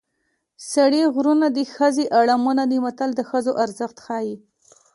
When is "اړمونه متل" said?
2.19-3.09